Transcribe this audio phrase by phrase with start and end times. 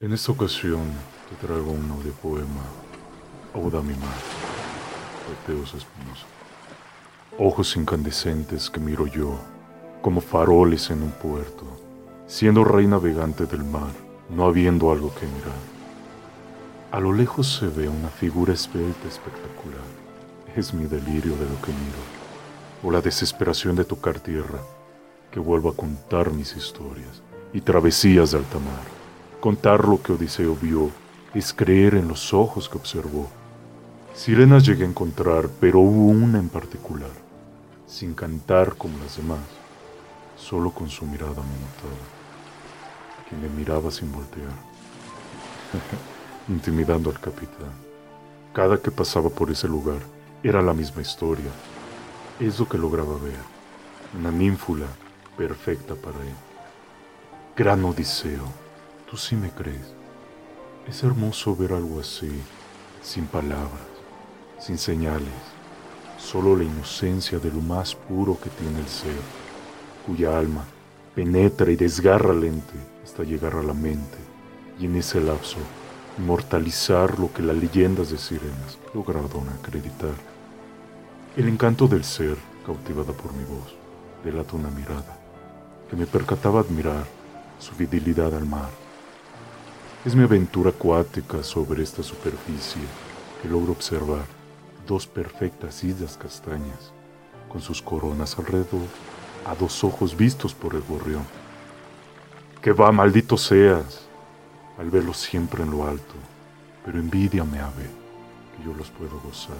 [0.00, 0.84] En esta ocasión
[1.28, 2.62] te traigo un audio poema,
[3.52, 4.14] Oda mi mar,
[5.26, 6.24] de Teos Espinosa.
[7.36, 9.36] Ojos incandescentes que miro yo,
[10.00, 11.64] como faroles en un puerto,
[12.28, 13.90] siendo rey navegante del mar,
[14.30, 15.58] no habiendo algo que mirar.
[16.92, 19.82] A lo lejos se ve una figura esbelta espectacular.
[20.54, 22.04] Es mi delirio de lo que miro,
[22.84, 24.60] o la desesperación de tocar tierra,
[25.32, 27.20] que vuelvo a contar mis historias
[27.52, 28.97] y travesías de alta mar
[29.40, 30.90] Contar lo que Odiseo vio
[31.32, 33.28] es creer en los ojos que observó.
[34.12, 37.12] Sirenas llegué a encontrar, pero hubo una en particular,
[37.86, 39.38] sin cantar como las demás,
[40.36, 42.02] solo con su mirada montada,
[43.28, 44.50] quien me miraba sin voltear,
[46.48, 47.70] intimidando al capitán.
[48.52, 50.00] Cada que pasaba por ese lugar
[50.42, 51.52] era la misma historia.
[52.40, 53.38] Es lo que lograba ver,
[54.18, 54.86] una ninfula
[55.36, 56.34] perfecta para él.
[57.54, 58.67] Gran Odiseo
[59.10, 59.94] Tú sí me crees.
[60.86, 62.30] Es hermoso ver algo así,
[63.02, 63.88] sin palabras,
[64.58, 65.32] sin señales,
[66.18, 69.16] solo la inocencia de lo más puro que tiene el ser,
[70.06, 70.62] cuya alma
[71.14, 74.18] penetra y desgarra lente hasta llegar a la mente,
[74.78, 75.56] y en ese lapso
[76.18, 80.16] inmortalizar lo que las leyendas de sirenas lograron acreditar.
[81.34, 83.74] El encanto del ser, cautivada por mi voz,
[84.22, 85.18] delata una mirada
[85.88, 87.06] que me percataba admirar
[87.58, 88.68] su fidelidad al mar
[90.04, 92.82] es mi aventura acuática sobre esta superficie
[93.42, 94.24] que logro observar
[94.86, 96.92] dos perfectas islas castañas,
[97.48, 98.86] con sus coronas alrededor,
[99.44, 101.24] a dos ojos vistos por el gorrión.
[102.62, 104.06] Que va, maldito seas,
[104.78, 106.14] al verlos siempre en lo alto,
[106.84, 107.90] pero envidiame, ave,
[108.56, 109.56] que yo los puedo gozar,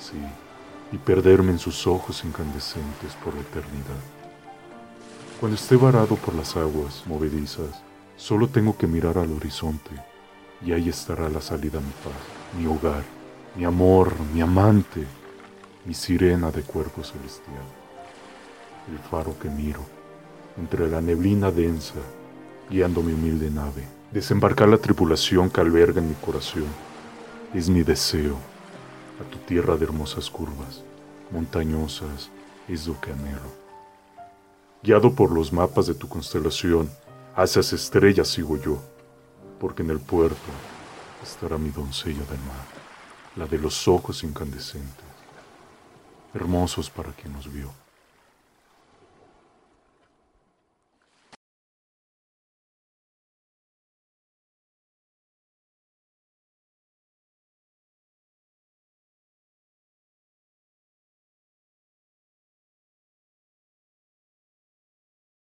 [0.00, 0.18] sí,
[0.92, 4.00] y perderme en sus ojos incandescentes por la eternidad.
[5.38, 7.82] Cuando esté varado por las aguas movedizas,
[8.16, 9.90] Solo tengo que mirar al horizonte
[10.64, 13.04] y ahí estará la salida a mi paz, mi hogar,
[13.54, 15.04] mi amor, mi amante,
[15.84, 17.62] mi sirena de cuerpo celestial.
[18.90, 19.80] El faro que miro,
[20.56, 22.00] entre la neblina densa,
[22.70, 26.64] guiando mi humilde nave, desembarcar la tripulación que alberga en mi corazón,
[27.52, 28.36] es mi deseo,
[29.20, 30.82] a tu tierra de hermosas curvas,
[31.30, 32.30] montañosas,
[32.66, 33.66] es lo que anhelo.
[34.82, 36.88] Guiado por los mapas de tu constelación,
[37.36, 38.78] Hacia esas estrellas sigo yo,
[39.60, 40.36] porque en el puerto
[41.22, 42.66] estará mi doncella del mar,
[43.36, 45.04] la de los ojos incandescentes,
[46.32, 47.85] hermosos para quien nos vio.